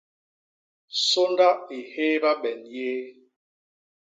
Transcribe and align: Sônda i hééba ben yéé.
Sônda 1.07 1.49
i 1.77 1.79
hééba 1.93 2.31
ben 2.41 2.59
yéé. 2.73 3.01